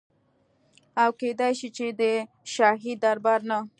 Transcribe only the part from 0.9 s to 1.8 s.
او کيدی شي